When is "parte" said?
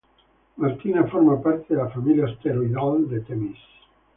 1.43-1.75